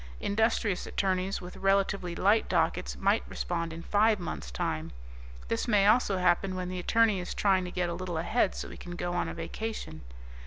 [0.19, 4.93] Industrious attorneys with relatively light dockets might respond in five months' time.
[5.47, 8.67] This may also happen when the attorney is trying to get a little ahead so
[8.71, 10.01] he can go on a vacation.